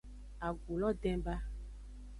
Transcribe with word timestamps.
Agu 0.47 0.73
lo 0.79 0.89
den 1.03 1.19
ba. 1.25 1.35